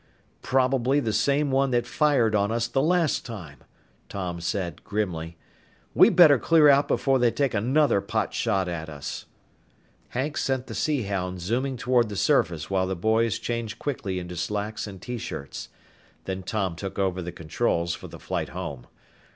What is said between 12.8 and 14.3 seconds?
the boys changed quickly